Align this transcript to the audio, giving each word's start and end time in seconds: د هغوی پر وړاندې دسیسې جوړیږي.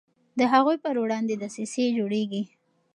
د 0.39 0.41
هغوی 0.53 0.77
پر 0.83 0.95
وړاندې 1.03 1.33
دسیسې 1.43 1.85
جوړیږي. 1.97 2.43